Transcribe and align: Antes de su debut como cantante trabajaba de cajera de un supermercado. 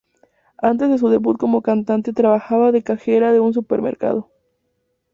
Antes 0.57 0.89
de 0.89 0.97
su 0.97 1.09
debut 1.09 1.37
como 1.37 1.61
cantante 1.61 2.11
trabajaba 2.11 2.71
de 2.71 2.81
cajera 2.81 3.31
de 3.31 3.39
un 3.39 3.53
supermercado. 3.53 4.31